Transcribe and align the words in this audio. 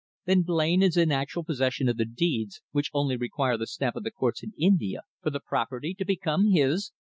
"Then 0.25 0.41
Blain 0.41 0.81
is 0.81 0.97
in 0.97 1.11
actual 1.11 1.43
possession 1.43 1.87
of 1.87 1.95
the 1.95 2.05
deeds, 2.05 2.63
which 2.71 2.89
only 2.91 3.15
require 3.15 3.55
the 3.55 3.67
stamp 3.67 3.95
of 3.95 4.01
the 4.01 4.09
courts 4.09 4.41
in 4.41 4.51
India 4.57 5.01
for 5.21 5.29
the 5.29 5.39
property 5.39 5.93
to 5.93 6.03
become 6.03 6.47
his?" 6.49 6.91